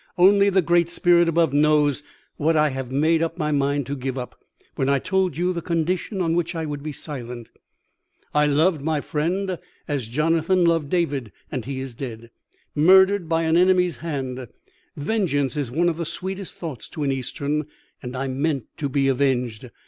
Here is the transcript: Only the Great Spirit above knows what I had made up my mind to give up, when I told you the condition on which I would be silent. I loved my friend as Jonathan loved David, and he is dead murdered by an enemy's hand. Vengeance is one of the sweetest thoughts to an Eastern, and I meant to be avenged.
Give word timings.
Only 0.17 0.49
the 0.49 0.63
Great 0.63 0.89
Spirit 0.89 1.29
above 1.29 1.53
knows 1.53 2.01
what 2.37 2.57
I 2.57 2.69
had 2.69 2.91
made 2.91 3.21
up 3.21 3.37
my 3.37 3.51
mind 3.51 3.85
to 3.85 3.95
give 3.95 4.17
up, 4.17 4.35
when 4.73 4.89
I 4.89 4.97
told 4.97 5.37
you 5.37 5.53
the 5.53 5.61
condition 5.61 6.21
on 6.21 6.33
which 6.35 6.55
I 6.55 6.65
would 6.65 6.81
be 6.81 6.91
silent. 6.91 7.49
I 8.33 8.47
loved 8.47 8.81
my 8.81 8.99
friend 8.99 9.59
as 9.87 10.07
Jonathan 10.07 10.65
loved 10.65 10.89
David, 10.89 11.31
and 11.51 11.65
he 11.65 11.79
is 11.81 11.93
dead 11.93 12.31
murdered 12.73 13.29
by 13.29 13.43
an 13.43 13.55
enemy's 13.55 13.97
hand. 13.97 14.47
Vengeance 14.97 15.55
is 15.55 15.69
one 15.69 15.87
of 15.87 15.97
the 15.97 16.05
sweetest 16.07 16.57
thoughts 16.57 16.89
to 16.89 17.03
an 17.03 17.11
Eastern, 17.11 17.67
and 18.01 18.15
I 18.15 18.27
meant 18.27 18.75
to 18.77 18.89
be 18.89 19.07
avenged. 19.07 19.69